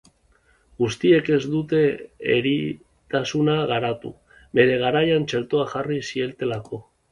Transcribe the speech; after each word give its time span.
Guztiek 0.83 1.27
ez 1.35 1.43
dute 1.55 1.81
eritasuna 2.37 3.59
garatu, 3.73 4.13
bere 4.61 4.81
garaian 4.87 5.31
txertoa 5.31 5.71
jarri 5.77 6.03
zietelako. 6.11 6.85